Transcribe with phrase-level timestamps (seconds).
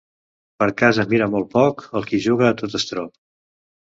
[0.61, 3.13] Per casa mira molt poc el qui juga a tot estrop.